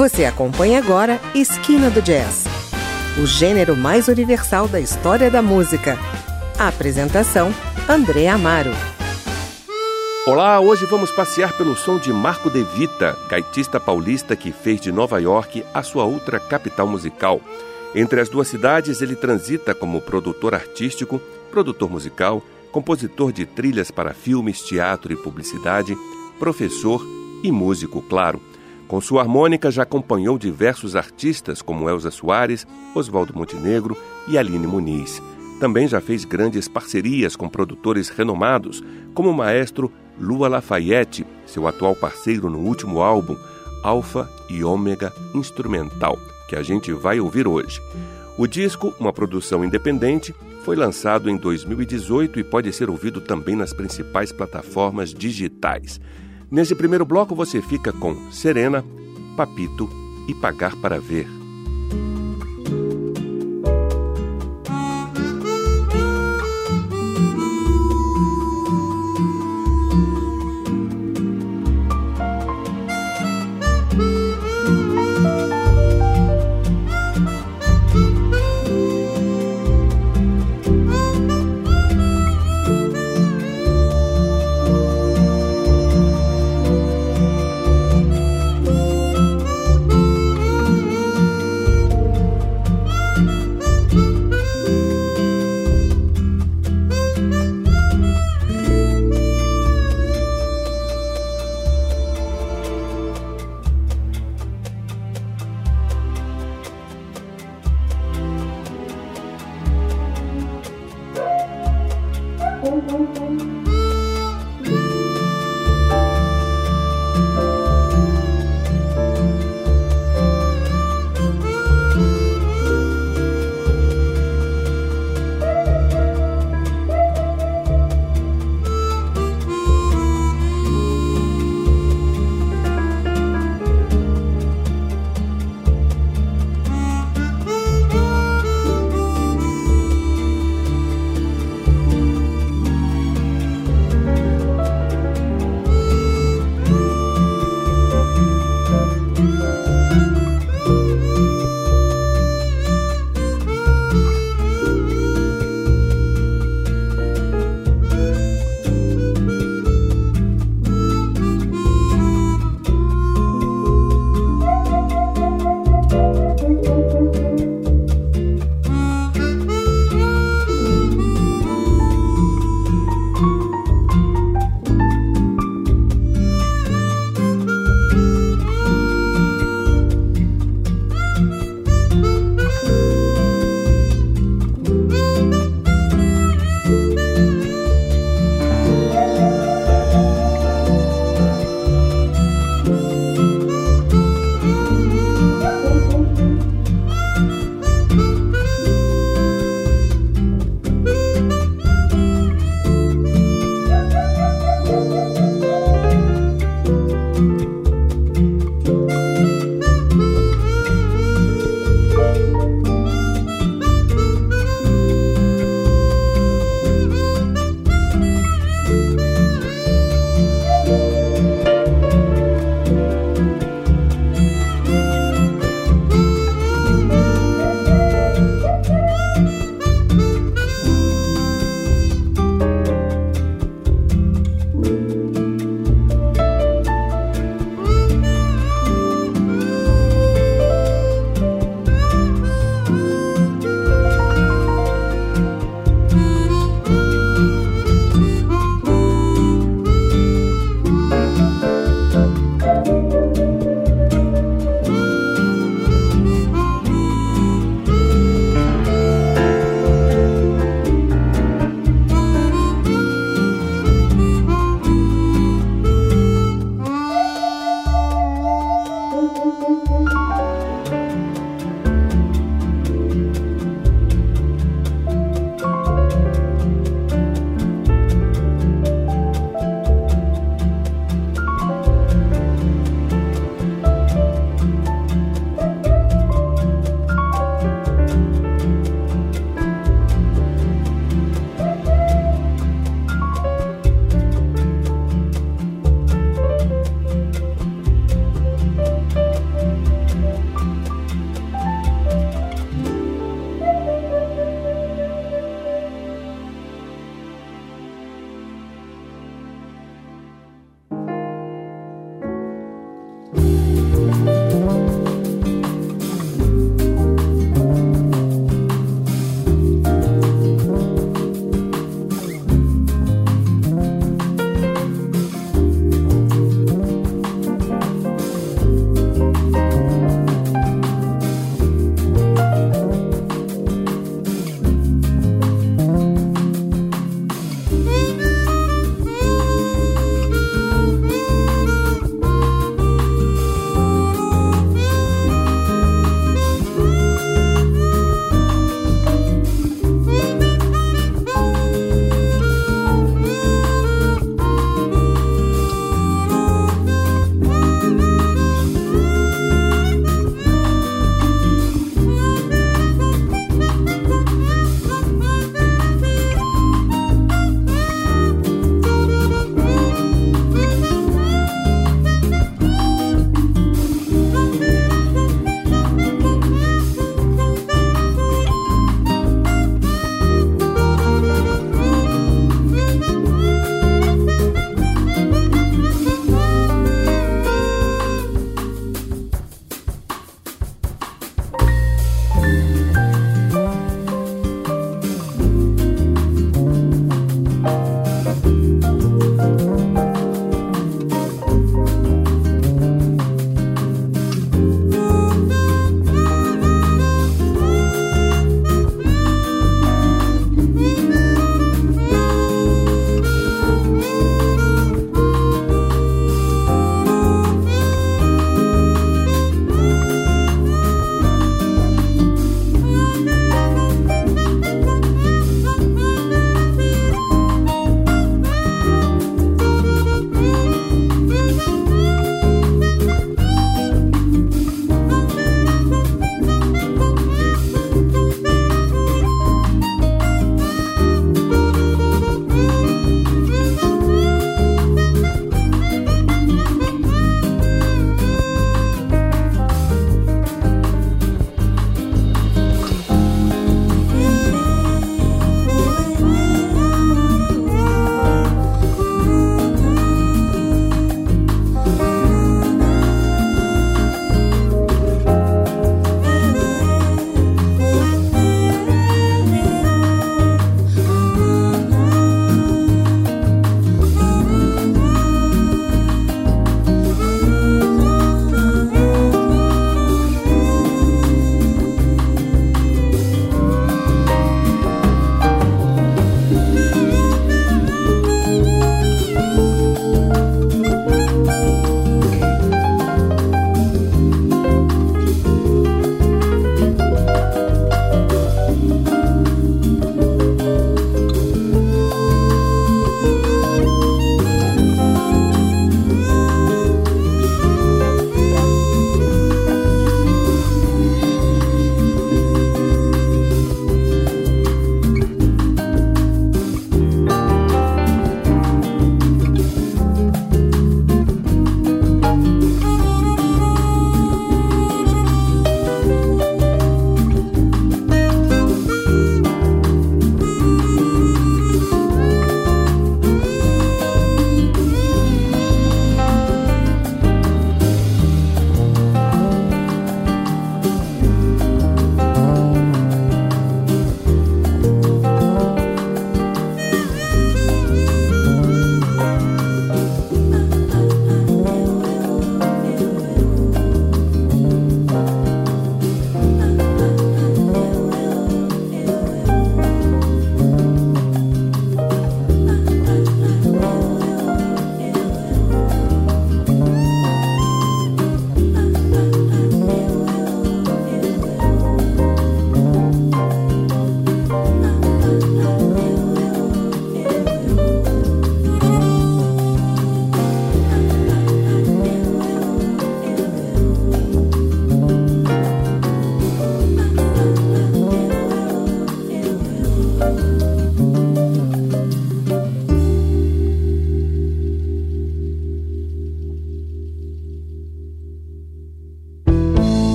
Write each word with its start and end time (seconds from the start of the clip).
Você 0.00 0.24
acompanha 0.24 0.78
agora 0.78 1.20
Esquina 1.34 1.90
do 1.90 2.00
Jazz, 2.00 2.46
o 3.22 3.26
gênero 3.26 3.76
mais 3.76 4.08
universal 4.08 4.66
da 4.66 4.80
história 4.80 5.30
da 5.30 5.42
música. 5.42 5.98
A 6.58 6.68
apresentação: 6.68 7.54
André 7.86 8.26
Amaro. 8.26 8.70
Olá, 10.26 10.58
hoje 10.58 10.86
vamos 10.86 11.12
passear 11.12 11.54
pelo 11.54 11.76
som 11.76 11.98
de 11.98 12.10
Marco 12.14 12.48
De 12.48 12.64
Vita, 12.64 13.14
gaitista 13.28 13.78
paulista 13.78 14.34
que 14.34 14.52
fez 14.52 14.80
de 14.80 14.90
Nova 14.90 15.20
York 15.20 15.62
a 15.74 15.82
sua 15.82 16.04
outra 16.04 16.40
capital 16.40 16.86
musical. 16.86 17.38
Entre 17.94 18.22
as 18.22 18.30
duas 18.30 18.48
cidades, 18.48 19.02
ele 19.02 19.14
transita 19.14 19.74
como 19.74 20.00
produtor 20.00 20.54
artístico, 20.54 21.20
produtor 21.50 21.90
musical, 21.90 22.42
compositor 22.72 23.32
de 23.32 23.44
trilhas 23.44 23.90
para 23.90 24.14
filmes, 24.14 24.62
teatro 24.62 25.12
e 25.12 25.16
publicidade, 25.16 25.94
professor 26.38 27.04
e 27.44 27.52
músico, 27.52 28.00
claro. 28.00 28.40
Com 28.90 29.00
sua 29.00 29.22
harmônica 29.22 29.70
já 29.70 29.84
acompanhou 29.84 30.36
diversos 30.36 30.96
artistas 30.96 31.62
como 31.62 31.88
Elza 31.88 32.10
Soares, 32.10 32.66
Oswaldo 32.92 33.32
Montenegro 33.32 33.96
e 34.26 34.36
Aline 34.36 34.66
Muniz. 34.66 35.22
Também 35.60 35.86
já 35.86 36.00
fez 36.00 36.24
grandes 36.24 36.66
parcerias 36.66 37.36
com 37.36 37.48
produtores 37.48 38.08
renomados, 38.08 38.82
como 39.14 39.30
o 39.30 39.32
maestro 39.32 39.92
Lua 40.18 40.48
Lafayette, 40.48 41.24
seu 41.46 41.68
atual 41.68 41.94
parceiro 41.94 42.50
no 42.50 42.58
último 42.58 43.00
álbum, 43.00 43.36
Alpha 43.84 44.28
e 44.48 44.64
Ômega 44.64 45.12
Instrumental, 45.32 46.18
que 46.48 46.56
a 46.56 46.62
gente 46.64 46.92
vai 46.92 47.20
ouvir 47.20 47.46
hoje. 47.46 47.80
O 48.36 48.44
disco, 48.44 48.92
uma 48.98 49.12
produção 49.12 49.64
independente, 49.64 50.34
foi 50.64 50.74
lançado 50.74 51.30
em 51.30 51.36
2018 51.36 52.40
e 52.40 52.42
pode 52.42 52.72
ser 52.72 52.90
ouvido 52.90 53.20
também 53.20 53.54
nas 53.54 53.72
principais 53.72 54.32
plataformas 54.32 55.14
digitais. 55.14 56.00
Nesse 56.50 56.74
primeiro 56.74 57.04
bloco 57.04 57.34
você 57.34 57.62
fica 57.62 57.92
com 57.92 58.30
Serena, 58.32 58.84
Papito 59.36 59.88
e 60.26 60.34
Pagar 60.34 60.74
para 60.76 60.98
Ver. 60.98 61.39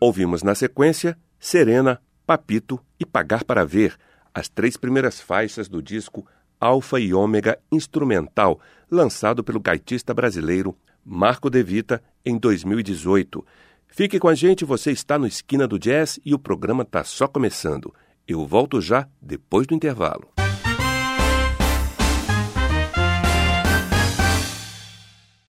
Ouvimos 0.00 0.42
na 0.42 0.54
sequência 0.54 1.18
Serena, 1.38 2.00
Papito 2.26 2.80
e 2.98 3.04
Pagar 3.04 3.44
para 3.44 3.66
Ver, 3.66 3.96
as 4.32 4.48
três 4.48 4.74
primeiras 4.74 5.20
faixas 5.20 5.68
do 5.68 5.82
disco 5.82 6.26
Alfa 6.58 6.98
e 6.98 7.12
Ômega 7.12 7.58
Instrumental, 7.70 8.58
lançado 8.90 9.44
pelo 9.44 9.60
gaitista 9.60 10.14
brasileiro 10.14 10.74
Marco 11.04 11.50
De 11.50 11.62
Vita 11.62 12.02
em 12.24 12.38
2018. 12.38 13.44
Fique 13.88 14.18
com 14.18 14.28
a 14.28 14.34
gente, 14.34 14.64
você 14.64 14.90
está 14.90 15.18
no 15.18 15.26
Esquina 15.26 15.68
do 15.68 15.78
Jazz 15.78 16.18
e 16.24 16.32
o 16.32 16.38
programa 16.38 16.82
está 16.82 17.04
só 17.04 17.28
começando. 17.28 17.92
Eu 18.26 18.46
volto 18.46 18.80
já 18.80 19.06
depois 19.20 19.66
do 19.66 19.74
intervalo. 19.74 20.39